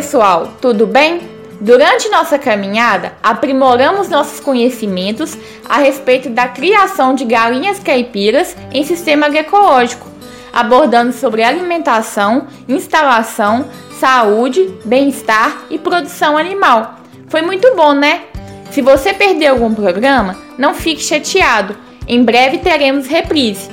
[0.00, 1.20] pessoal, tudo bem?
[1.60, 5.36] Durante nossa caminhada, aprimoramos nossos conhecimentos
[5.68, 10.08] a respeito da criação de galinhas caipiras em sistema agroecológico,
[10.54, 13.68] abordando sobre alimentação, instalação,
[13.98, 17.00] saúde, bem-estar e produção animal.
[17.28, 18.22] Foi muito bom, né?
[18.70, 21.76] Se você perdeu algum programa, não fique chateado.
[22.08, 23.68] Em breve teremos reprise.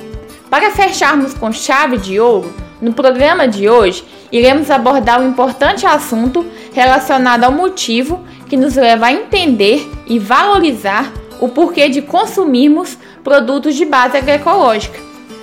[0.50, 6.46] Para fecharmos com chave de ouro, no programa de hoje iremos abordar um importante assunto
[6.72, 13.74] relacionado ao motivo que nos leva a entender e valorizar o porquê de consumirmos produtos
[13.74, 14.98] de base agroecológica.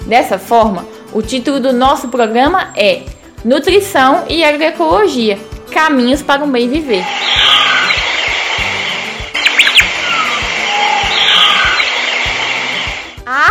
[0.05, 3.03] Dessa forma, o título do nosso programa é
[3.44, 5.39] Nutrição e Agroecologia
[5.72, 7.05] Caminhos para um Bem Viver.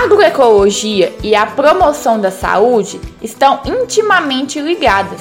[0.05, 5.21] Agroecologia e a promoção da saúde estão intimamente ligadas.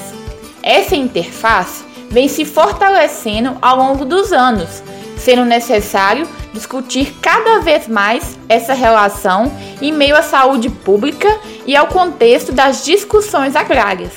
[0.61, 4.83] Essa interface vem se fortalecendo ao longo dos anos,
[5.17, 11.29] sendo necessário discutir cada vez mais essa relação em meio à saúde pública
[11.65, 14.11] e ao contexto das discussões agrárias.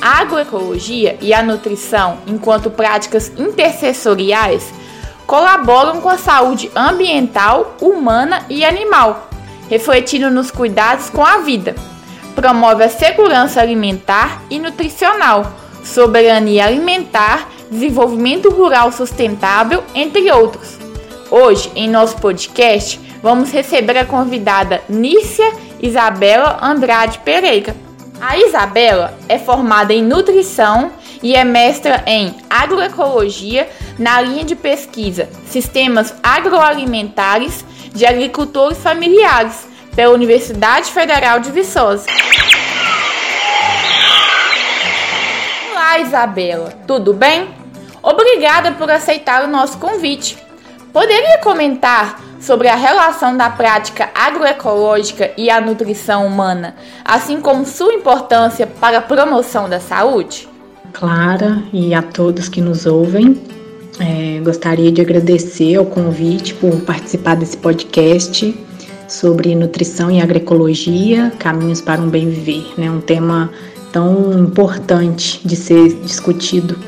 [0.00, 4.72] A agroecologia e a nutrição, enquanto práticas intercessoriais,
[5.26, 9.29] colaboram com a saúde ambiental, humana e animal
[9.70, 11.76] refletindo nos cuidados com a vida.
[12.34, 15.54] Promove a segurança alimentar e nutricional,
[15.84, 20.76] soberania alimentar, desenvolvimento rural sustentável, entre outros.
[21.30, 27.74] Hoje, em nosso podcast, vamos receber a convidada Nícia Isabela Andrade Pereira.
[28.20, 30.90] A Isabela é formada em nutrição
[31.22, 40.14] e é mestra em agroecologia na linha de pesquisa Sistemas Agroalimentares de Agricultores Familiares pela
[40.14, 42.06] Universidade Federal de Viçosa.
[45.72, 47.48] Olá, Isabela, tudo bem?
[48.02, 50.38] Obrigada por aceitar o nosso convite.
[50.92, 56.74] Poderia comentar sobre a relação da prática agroecológica e a nutrição humana,
[57.04, 60.48] assim como sua importância para a promoção da saúde?
[60.92, 63.40] Clara e a todos que nos ouvem,
[64.00, 68.54] é, gostaria de agradecer o convite por participar desse podcast
[69.06, 72.90] sobre nutrição e agroecologia, caminhos para um bem viver, né?
[72.90, 73.50] Um tema
[73.92, 76.78] tão importante de ser discutido,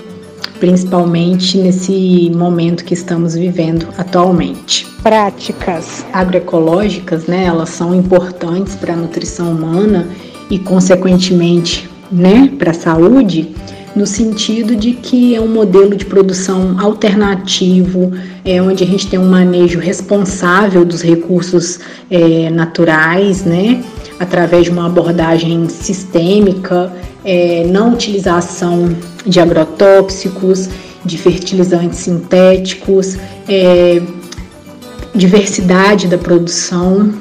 [0.59, 4.87] principalmente nesse momento que estamos vivendo atualmente.
[5.03, 7.45] Práticas agroecológicas, né?
[7.45, 10.09] Elas são importantes para a nutrição humana
[10.49, 13.51] e, consequentemente, né, para a saúde
[13.95, 18.13] no sentido de que é um modelo de produção alternativo,
[18.45, 21.79] é, onde a gente tem um manejo responsável dos recursos
[22.11, 23.85] é, naturais, né,
[24.19, 26.93] através de uma abordagem sistêmica,
[27.25, 30.69] é, não utilização de agrotóxicos,
[31.05, 33.17] de fertilizantes sintéticos,
[33.49, 34.01] é,
[35.15, 37.13] diversidade da produção.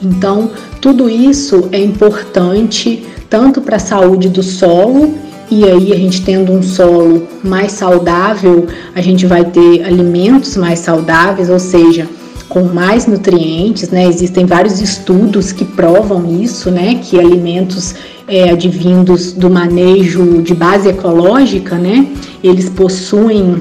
[0.00, 6.22] Então, tudo isso é importante tanto para a saúde do solo e aí, a gente
[6.22, 12.06] tendo um solo mais saudável, a gente vai ter alimentos mais saudáveis, ou seja,
[12.48, 14.06] com mais nutrientes, né?
[14.06, 17.00] Existem vários estudos que provam isso, né?
[17.02, 17.94] Que alimentos
[18.26, 22.06] é, advindos do manejo de base ecológica, né?
[22.44, 23.56] Eles possuem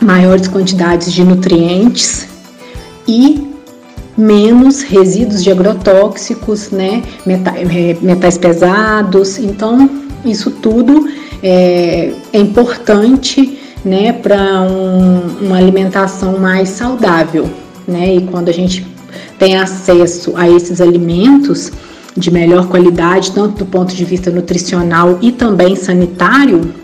[0.00, 2.28] maiores quantidades de nutrientes
[3.06, 3.44] e
[4.16, 7.02] menos resíduos de agrotóxicos, né?
[7.26, 9.38] É, metais pesados.
[9.38, 11.08] Então, isso tudo
[11.42, 17.48] é, é importante né, para um, uma alimentação mais saudável.
[17.86, 18.16] Né?
[18.16, 18.86] E quando a gente
[19.38, 21.70] tem acesso a esses alimentos
[22.16, 26.74] de melhor qualidade, tanto do ponto de vista nutricional e também sanitário,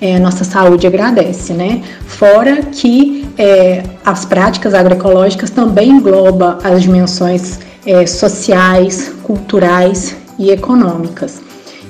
[0.00, 1.82] é, nossa saúde agradece, né?
[2.06, 11.40] Fora que é, as práticas agroecológicas também englobam as dimensões é, sociais, culturais e econômicas.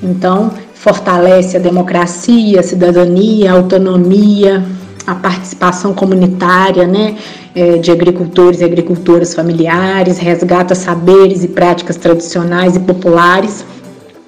[0.02, 4.64] Então, fortalece a democracia, a cidadania, a autonomia,
[5.06, 7.16] a participação comunitária, né,
[7.54, 13.64] é, de agricultores e agricultoras familiares, resgata saberes e práticas tradicionais e populares.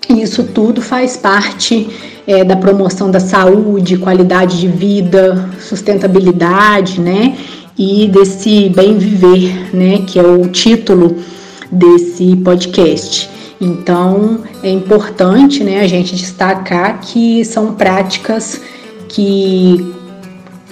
[0.08, 1.88] Isso tudo faz parte
[2.26, 7.36] é, da promoção da saúde, qualidade de vida, sustentabilidade, né,
[7.78, 11.16] e desse bem viver, né, que é o título
[11.70, 13.30] desse podcast.
[13.62, 18.60] Então é importante né, a gente destacar que são práticas
[19.08, 19.94] que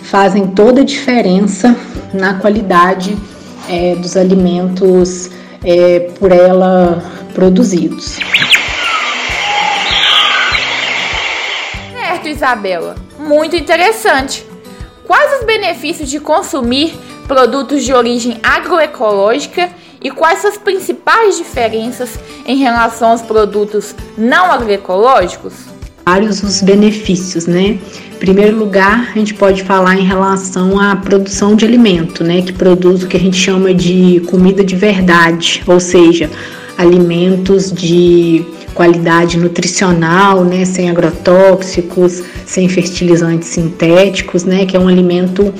[0.02, 1.76] fazem toda a diferença
[2.12, 3.16] na qualidade
[3.68, 5.30] é, dos alimentos
[5.64, 7.00] é, por ela
[7.32, 8.18] produzidos.
[11.92, 14.44] Certo, Isabela, muito interessante.
[15.06, 16.92] Quais os benefícios de consumir
[17.28, 25.52] produtos de origem agroecológica e quais as principais diferenças em relação aos produtos não agroecológicos?
[26.06, 27.78] Vários os benefícios, né?
[28.12, 32.42] Em primeiro lugar, a gente pode falar em relação à produção de alimento, né?
[32.42, 36.30] Que produz o que a gente chama de comida de verdade, ou seja,
[36.76, 38.44] alimentos de
[38.74, 45.52] qualidade nutricional, né, sem agrotóxicos, sem fertilizantes sintéticos, né, que é um alimento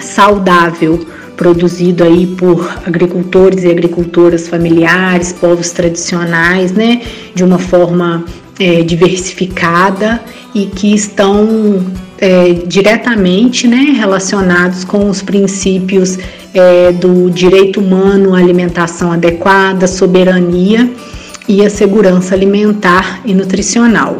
[0.00, 1.04] saudável
[1.38, 7.00] produzido aí por agricultores e agricultoras familiares, povos tradicionais, né,
[7.32, 8.24] de uma forma
[8.58, 10.20] é, diversificada
[10.52, 11.86] e que estão
[12.18, 16.18] é, diretamente né, relacionados com os princípios
[16.52, 20.90] é, do direito humano à alimentação adequada, soberania
[21.46, 24.18] e a segurança alimentar e nutricional.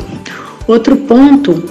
[0.69, 1.65] Outro ponto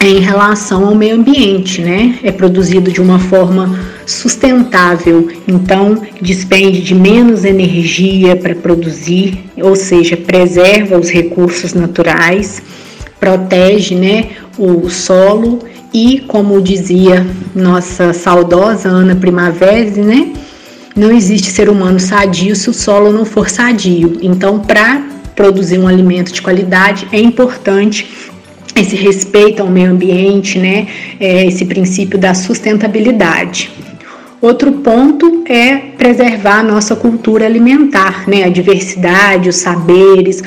[0.00, 2.18] é em relação ao meio ambiente, né?
[2.22, 10.16] É produzido de uma forma sustentável, então despende de menos energia para produzir, ou seja,
[10.16, 12.62] preserva os recursos naturais,
[13.20, 15.58] protege, né, o solo
[15.92, 20.32] e, como dizia nossa saudosa Ana Primavera, né,
[20.96, 24.16] não existe ser humano sadio se o solo não for sadio.
[24.22, 25.02] Então, para
[25.36, 28.08] produzir um alimento de qualidade, é importante
[28.74, 30.86] esse respeito ao meio ambiente, né?
[31.20, 33.70] É, esse princípio da sustentabilidade.
[34.40, 38.44] Outro ponto é preservar a nossa cultura alimentar, né?
[38.44, 40.42] A diversidade, os saberes,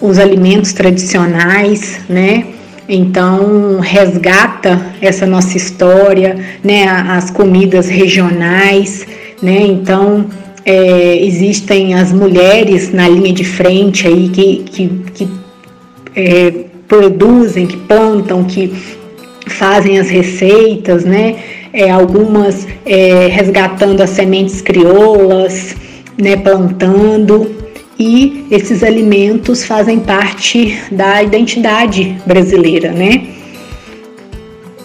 [0.00, 2.46] os alimentos tradicionais, né?
[2.88, 6.86] Então resgata essa nossa história, né?
[6.86, 9.04] As comidas regionais,
[9.42, 9.66] né?
[9.66, 10.26] Então
[10.64, 15.28] é, existem as mulheres na linha de frente aí que, que, que
[16.14, 16.52] é,
[16.86, 18.72] produzem, que plantam, que
[19.46, 21.36] fazem as receitas, né?
[21.74, 25.74] É, algumas é, resgatando as sementes crioulas,
[26.16, 26.36] né?
[26.36, 27.50] Plantando
[27.98, 33.26] e esses alimentos fazem parte da identidade brasileira, né?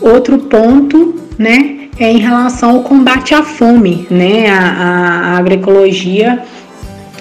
[0.02, 1.76] Outro ponto, né?
[2.00, 4.50] É em relação ao combate à fome, né?
[4.50, 6.42] A, a, a agroecologia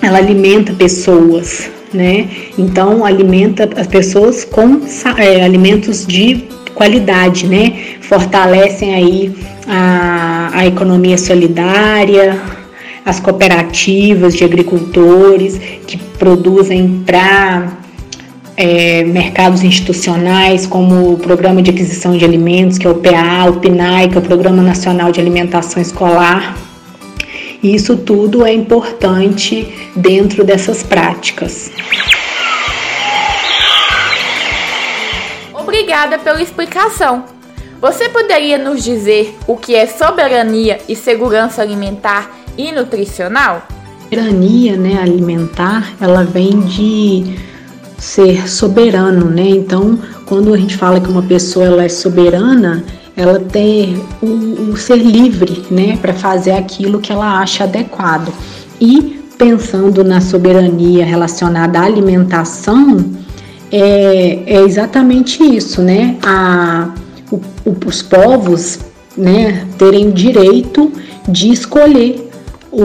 [0.00, 2.26] ela alimenta pessoas, né?
[2.56, 4.81] Então alimenta as pessoas com
[5.19, 6.44] é, alimentos de
[6.79, 7.77] qualidade, né?
[8.01, 9.35] Fortalecem aí
[9.67, 12.41] a, a economia solidária,
[13.05, 17.77] as cooperativas de agricultores que produzem para
[18.57, 23.55] é, mercados institucionais, como o Programa de Aquisição de Alimentos, que é o PA, o
[23.55, 26.57] PNAE, que é o Programa Nacional de Alimentação Escolar.
[27.61, 29.67] E isso tudo é importante
[29.97, 31.73] dentro dessas práticas.
[35.99, 37.25] Obrigada pela explicação.
[37.81, 43.67] Você poderia nos dizer o que é soberania e segurança alimentar e nutricional?
[44.05, 47.37] Soberania né, alimentar, ela vem de
[47.99, 49.49] ser soberano, né?
[49.49, 52.85] Então, quando a gente fala que uma pessoa ela é soberana,
[53.17, 58.33] ela tem o, o ser livre, né, para fazer aquilo que ela acha adequado.
[58.81, 63.19] E pensando na soberania relacionada à alimentação,
[63.70, 66.17] é, é exatamente isso, né?
[66.22, 66.94] A,
[67.31, 67.41] o,
[67.87, 68.79] os povos,
[69.17, 70.93] né, terem direito
[71.29, 72.31] de escolher
[72.70, 72.82] o,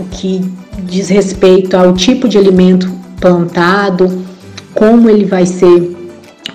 [0.00, 0.40] o que
[0.84, 2.90] diz respeito ao tipo de alimento
[3.20, 4.24] plantado,
[4.74, 5.96] como ele vai ser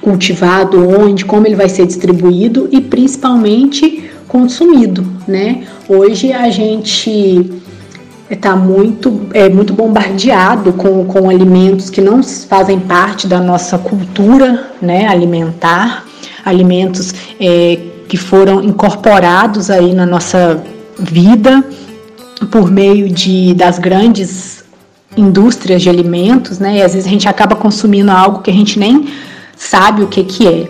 [0.02, 5.64] cultivado, onde, como ele vai ser distribuído e principalmente consumido, né?
[5.88, 7.52] Hoje a gente
[8.30, 14.72] está muito, é, muito bombardeado com, com alimentos que não fazem parte da nossa cultura
[14.82, 16.06] né, alimentar,
[16.44, 20.64] alimentos é, que foram incorporados aí na nossa
[20.98, 21.64] vida
[22.52, 24.64] por meio de, das grandes
[25.18, 26.78] indústrias de alimentos, né?
[26.78, 29.08] E às vezes a gente acaba consumindo algo que a gente nem
[29.56, 30.68] sabe o que, que é,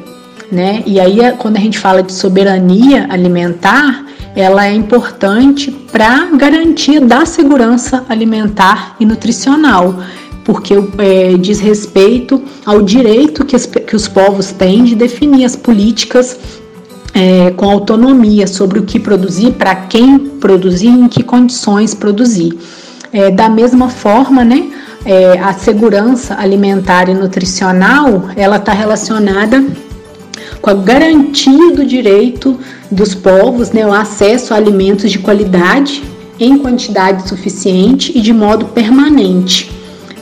[0.52, 0.84] né?
[0.86, 4.05] E aí quando a gente fala de soberania alimentar,
[4.36, 9.96] ela é importante para garantia da segurança alimentar e nutricional,
[10.44, 15.56] porque é, diz respeito ao direito que, as, que os povos têm de definir as
[15.56, 16.38] políticas
[17.14, 22.58] é, com autonomia sobre o que produzir, para quem produzir, em que condições produzir.
[23.14, 24.70] É, da mesma forma, né,
[25.06, 29.64] é, a segurança alimentar e nutricional ela está relacionada
[30.66, 36.04] com a garantia do direito dos povos, né, o acesso a alimentos de qualidade
[36.40, 39.72] em quantidade suficiente e de modo permanente,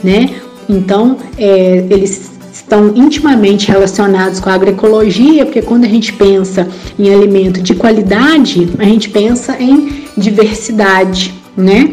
[0.02, 0.34] né?
[0.68, 7.10] Então, é, eles estão intimamente relacionados com a agroecologia, porque quando a gente pensa em
[7.10, 11.90] alimento de qualidade, a gente pensa em diversidade, né?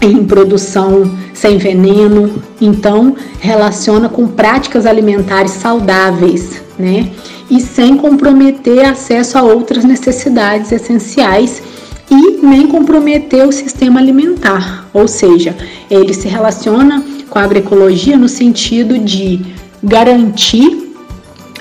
[0.00, 7.10] Em produção sem veneno, então relaciona com práticas alimentares saudáveis, né?
[7.50, 11.62] E sem comprometer acesso a outras necessidades essenciais
[12.10, 15.56] e nem comprometer o sistema alimentar, ou seja,
[15.90, 19.40] ele se relaciona com a agroecologia no sentido de
[19.82, 20.92] garantir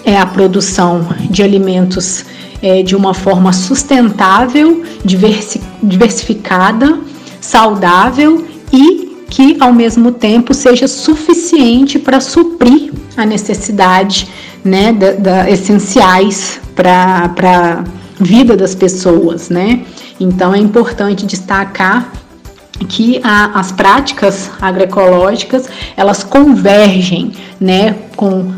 [0.03, 2.25] é, a produção de alimentos
[2.61, 6.99] é, de uma forma sustentável, diversi diversificada,
[7.41, 14.27] saudável e que ao mesmo tempo seja suficiente para suprir a necessidade
[14.65, 17.83] né, da, da essenciais para a
[18.19, 19.85] vida das pessoas, né?
[20.19, 22.11] Então é importante destacar
[22.89, 28.51] que a, as práticas agroecológicas elas convergem, né, com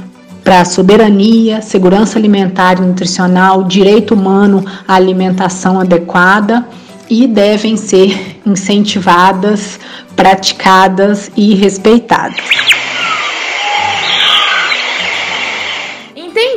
[0.44, 6.66] para soberania, segurança alimentar e nutricional, direito humano à alimentação adequada
[7.10, 9.78] e devem ser incentivadas,
[10.16, 12.38] praticadas e respeitadas.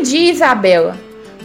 [0.00, 0.96] Entendi, Isabela.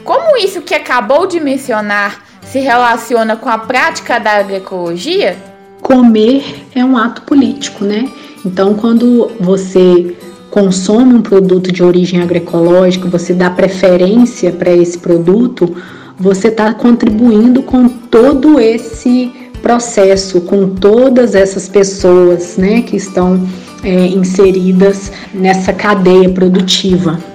[0.05, 5.35] Como isso que acabou de mencionar se relaciona com a prática da agroecologia?
[5.81, 8.09] Comer é um ato político, né?
[8.45, 10.15] Então, quando você
[10.49, 15.75] consome um produto de origem agroecológica, você dá preferência para esse produto,
[16.17, 23.45] você está contribuindo com todo esse processo, com todas essas pessoas né, que estão
[23.83, 27.34] é, inseridas nessa cadeia produtiva.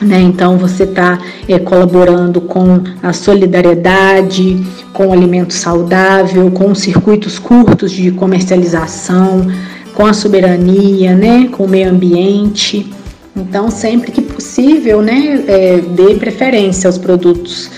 [0.00, 0.20] Né?
[0.20, 4.60] Então você está é, colaborando com a solidariedade,
[4.92, 9.46] com o alimento saudável, com circuitos curtos de comercialização,
[9.94, 12.92] com a soberania, né, com o meio ambiente.
[13.36, 17.70] Então, sempre que possível, né, é, dê preferência aos produtos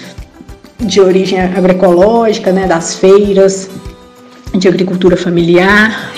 [0.78, 3.70] de origem agroecológica, né, das feiras
[4.54, 6.12] de agricultura familiar.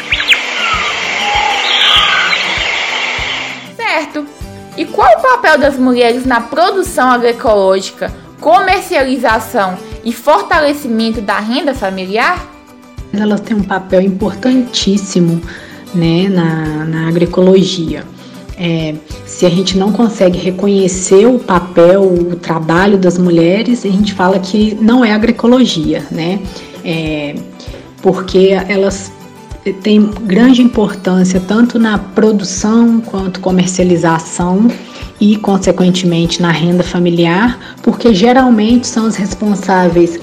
[4.98, 12.44] Qual o papel das mulheres na produção agroecológica, comercialização e fortalecimento da renda familiar?
[13.12, 15.40] Elas têm um papel importantíssimo
[15.94, 18.02] né, na, na agroecologia.
[18.58, 24.12] É, se a gente não consegue reconhecer o papel, o trabalho das mulheres, a gente
[24.14, 26.40] fala que não é agroecologia, né?
[26.84, 27.36] É,
[28.02, 29.12] porque elas
[29.80, 34.68] têm grande importância tanto na produção quanto comercialização
[35.20, 40.18] e, consequentemente, na renda familiar, porque geralmente são as responsáveis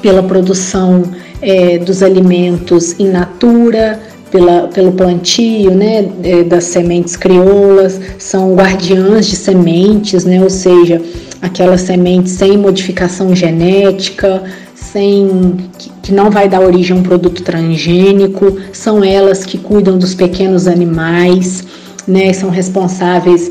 [0.00, 1.02] pela produção
[1.42, 9.26] é, dos alimentos in natura, pela, pelo plantio né, é, das sementes crioulas, são guardiãs
[9.26, 11.00] de sementes, né, ou seja,
[11.40, 14.42] aquelas sementes sem modificação genética,
[14.74, 19.98] sem que, que não vai dar origem a um produto transgênico, são elas que cuidam
[19.98, 21.64] dos pequenos animais,
[22.06, 23.50] né, são responsáveis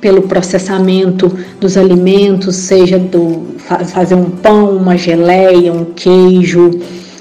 [0.00, 6.70] pelo processamento dos alimentos, seja do fazer um pão, uma geleia, um queijo,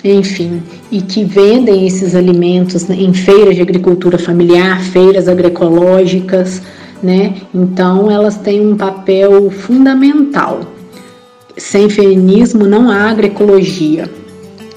[0.03, 6.61] enfim, e que vendem esses alimentos em feiras de agricultura familiar, feiras agroecológicas,
[7.01, 7.35] né?
[7.53, 10.61] Então elas têm um papel fundamental.
[11.57, 14.09] Sem feminismo não há agroecologia.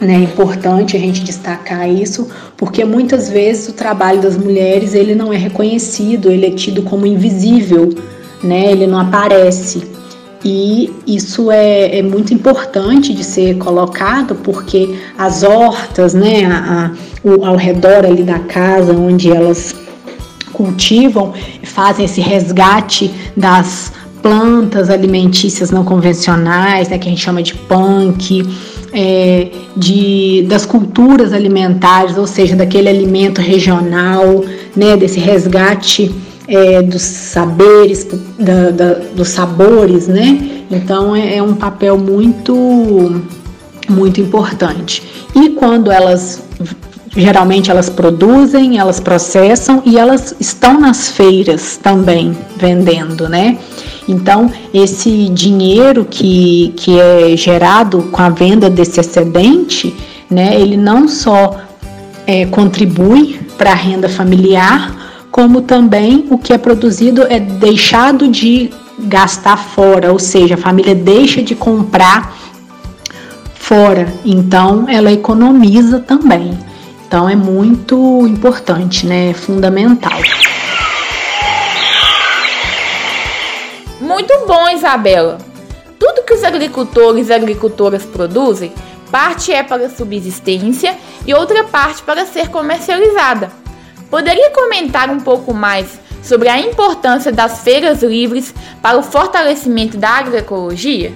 [0.01, 0.15] Né?
[0.15, 5.33] É importante a gente destacar isso, porque muitas vezes o trabalho das mulheres ele não
[5.33, 7.91] é reconhecido, ele é tido como invisível,
[8.43, 8.73] né?
[8.73, 9.83] Ele não aparece.
[10.43, 17.29] E isso é, é, muito importante de ser colocado porque as hortas, né, a, a,
[17.29, 19.75] o, ao redor ali da casa onde elas
[20.51, 23.93] cultivam, fazem esse resgate das
[24.23, 28.43] plantas alimentícias não convencionais, né, que a gente chama de punk,
[28.93, 34.45] é, de, das culturas alimentares, ou seja, daquele alimento regional,
[34.75, 36.15] né, desse resgate
[36.49, 38.07] é, dos saberes,
[38.39, 40.65] da, da, dos sabores, né?
[40.71, 43.23] Então é, é um papel muito,
[43.89, 45.03] muito importante.
[45.35, 46.43] E quando elas
[47.17, 53.59] geralmente elas produzem, elas processam e elas estão nas feiras também vendendo, né?
[54.09, 59.95] Então, esse dinheiro que, que é gerado com a venda desse excedente,
[60.29, 61.59] né, ele não só
[62.27, 68.71] é, contribui para a renda familiar, como também o que é produzido é deixado de
[68.99, 72.37] gastar fora, ou seja, a família deixa de comprar
[73.55, 76.59] fora, então ela economiza também.
[77.07, 79.31] Então é muito importante, né?
[79.31, 80.19] É fundamental.
[84.21, 85.39] Muito bom, Isabela.
[85.99, 88.71] Tudo que os agricultores e agricultoras produzem,
[89.11, 90.95] parte é para subsistência
[91.27, 93.51] e outra parte para ser comercializada.
[94.11, 100.11] Poderia comentar um pouco mais sobre a importância das feiras livres para o fortalecimento da
[100.11, 101.15] agroecologia?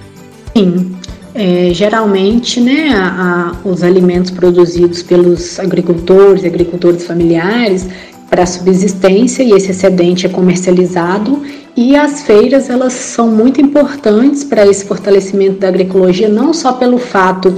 [0.57, 0.97] Sim,
[1.35, 7.85] é, geralmente, né, a, a, os alimentos produzidos pelos agricultores e agricultores familiares
[8.31, 11.43] para subsistência e esse excedente é comercializado
[11.75, 16.97] e as feiras elas são muito importantes para esse fortalecimento da agroecologia, não só pelo
[16.97, 17.53] fato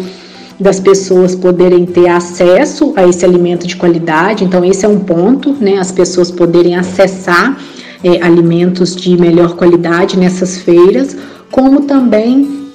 [0.59, 4.43] das pessoas poderem ter acesso a esse alimento de qualidade.
[4.43, 5.77] Então, esse é um ponto, né?
[5.77, 7.62] As pessoas poderem acessar
[8.03, 11.15] é, alimentos de melhor qualidade nessas feiras,
[11.51, 12.69] como também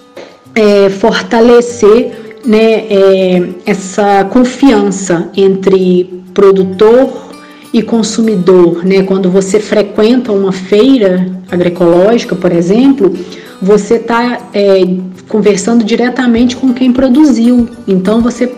[0.54, 7.31] é, fortalecer né, é, essa confiança entre produtor
[7.73, 9.02] e consumidor, né?
[9.02, 13.17] Quando você frequenta uma feira agroecológica, por exemplo,
[13.61, 14.81] você está é,
[15.29, 17.69] conversando diretamente com quem produziu.
[17.87, 18.52] Então você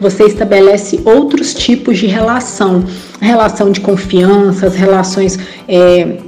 [0.00, 2.84] você estabelece outros tipos de relação,
[3.20, 6.18] relação de confiança, as relações é,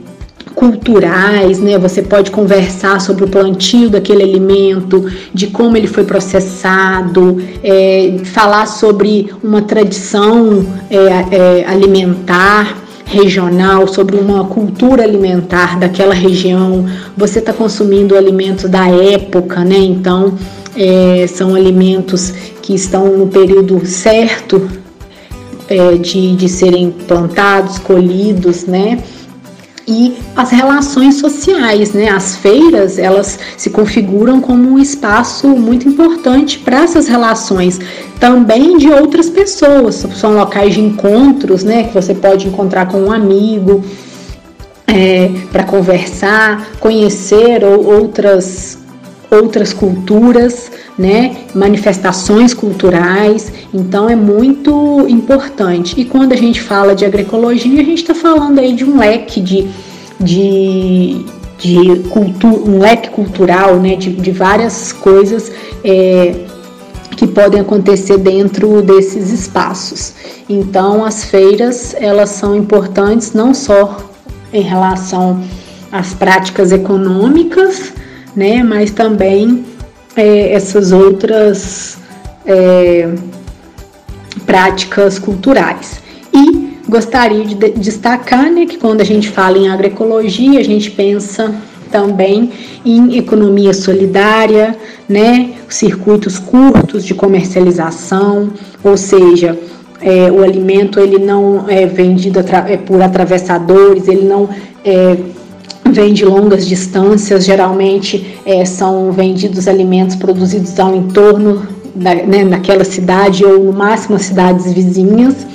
[0.59, 1.79] culturais, né?
[1.79, 8.67] Você pode conversar sobre o plantio daquele alimento, de como ele foi processado, é, falar
[8.67, 16.87] sobre uma tradição é, é, alimentar regional, sobre uma cultura alimentar daquela região.
[17.17, 19.79] Você está consumindo alimentos da época, né?
[19.79, 20.37] Então,
[20.75, 24.69] é, são alimentos que estão no período certo
[25.69, 28.99] é, de, de serem plantados, colhidos, né?
[29.89, 32.11] E as relações sociais, né?
[32.11, 37.81] As feiras, elas se configuram como um espaço muito importante para essas relações,
[38.21, 40.07] também de outras pessoas.
[40.15, 41.85] São locais de encontros, né?
[41.85, 43.83] Que você pode encontrar com um amigo
[44.87, 48.79] é, para conversar, conhecer ou outras
[49.31, 55.95] outras culturas, né, manifestações culturais, então é muito importante.
[55.99, 59.41] E quando a gente fala de agroecologia, a gente está falando aí de um leque
[59.41, 59.69] de,
[60.19, 61.25] de,
[61.57, 65.53] de cultura, um leque cultural, né, de, de várias coisas
[65.85, 66.35] é,
[67.17, 70.15] que podem acontecer dentro desses espaços.
[70.49, 73.99] Então, as feiras elas são importantes não só
[74.53, 75.41] em relação
[75.93, 77.93] às práticas econômicas,
[78.35, 79.65] né, mas também
[80.19, 81.97] é, essas outras
[82.45, 83.09] é,
[84.45, 86.01] práticas culturais.
[86.35, 91.55] E gostaria de destacar né, que quando a gente fala em agroecologia, a gente pensa
[91.93, 92.51] também
[92.85, 94.77] em economia solidária,
[95.09, 98.51] né, circuitos curtos de comercialização,
[98.83, 99.57] ou seja,
[100.01, 104.49] é, o alimento ele não é vendido é, por atravessadores, ele não
[104.85, 105.17] é
[105.93, 112.85] vem de longas distâncias, geralmente é, são vendidos alimentos produzidos ao entorno da, né, daquela
[112.85, 115.47] cidade ou no máximo cidades vizinhas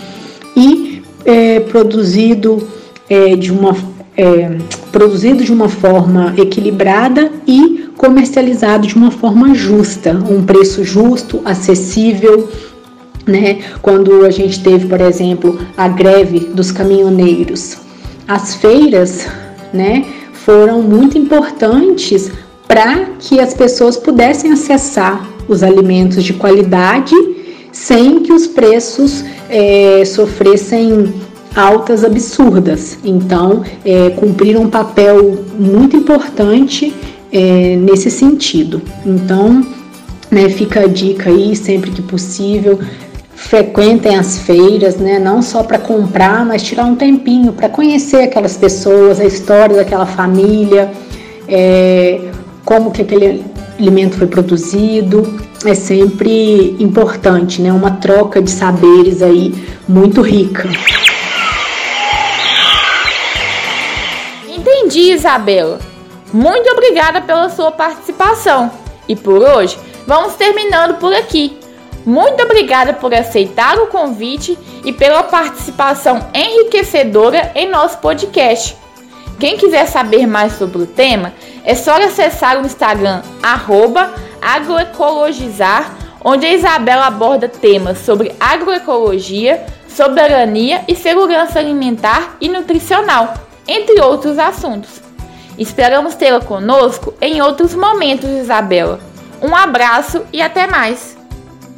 [0.56, 2.67] e é, produzido
[3.10, 3.76] é, de uma
[4.15, 4.58] é,
[4.91, 12.50] produzido de uma forma equilibrada e comercializado de uma forma justa, um preço justo, acessível,
[13.26, 13.60] né?
[13.82, 17.78] Quando a gente teve, por exemplo, a greve dos caminhoneiros,
[18.28, 19.28] as feiras,
[19.74, 20.06] né?
[20.45, 22.32] Foram muito importantes
[22.67, 27.15] para que as pessoas pudessem acessar os alimentos de qualidade
[27.71, 31.13] sem que os preços é, sofressem
[31.56, 32.97] altas absurdas.
[33.03, 36.93] Então, é, cumpriram um papel muito importante
[37.32, 38.82] é, nesse sentido.
[39.06, 39.65] Então,
[40.29, 42.79] né, fica a dica aí, sempre que possível,
[43.43, 45.19] frequentem as feiras, né?
[45.19, 50.06] Não só para comprar, mas tirar um tempinho para conhecer aquelas pessoas, a história daquela
[50.06, 50.91] família,
[51.47, 52.21] é,
[52.65, 53.43] como que aquele
[53.79, 55.41] alimento foi produzido.
[55.65, 57.71] É sempre importante, né?
[57.71, 59.53] Uma troca de saberes aí
[59.88, 60.67] muito rica.
[64.49, 65.79] Entendi, Isabela.
[66.34, 68.71] Muito obrigada pela sua participação.
[69.08, 69.77] E por hoje,
[70.08, 71.62] vamos terminando por aqui.
[72.06, 78.76] Muito obrigada por aceitar o convite e pela participação enriquecedora em nosso podcast.
[79.39, 83.22] Quem quiser saber mais sobre o tema, é só acessar o Instagram
[84.42, 93.34] agroecologizar, onde a Isabela aborda temas sobre agroecologia, soberania e segurança alimentar e nutricional,
[93.68, 95.02] entre outros assuntos.
[95.58, 99.00] Esperamos tê-la conosco em outros momentos, Isabela.
[99.42, 101.22] Um abraço e até mais!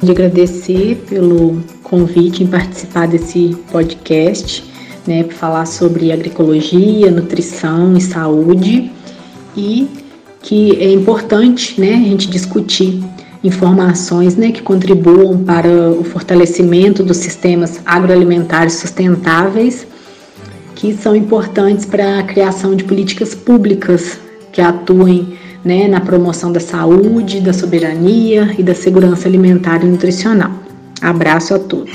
[0.02, 4.64] De agradecer pelo convite em participar desse podcast,
[5.06, 8.90] né, para falar sobre agroecologia, nutrição e saúde.
[9.56, 9.88] e
[10.42, 13.02] que é importante né, a gente discutir
[13.42, 19.84] informações né, que contribuam para o fortalecimento dos sistemas agroalimentares sustentáveis,
[20.76, 24.20] que são importantes para a criação de políticas públicas
[24.52, 30.52] que atuem né, na promoção da saúde, da soberania e da segurança alimentar e nutricional.
[31.02, 31.90] Abraço a todos.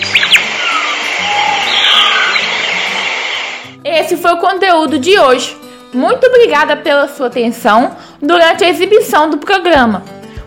[3.83, 5.57] Esse foi o conteúdo de hoje.
[5.93, 10.03] Muito obrigada pela sua atenção durante a exibição do programa.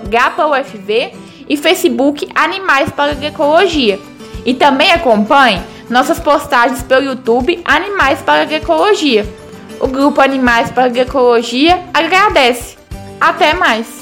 [0.09, 1.13] GapaUFV
[1.49, 3.99] e Facebook Animais para Agroecologia.
[4.45, 5.61] E também acompanhe
[5.91, 9.27] nossas postagens pelo YouTube Animais para Agroecologia.
[9.81, 12.79] O grupo Animais para Agroecologia agradece.
[13.21, 13.98] Até mais!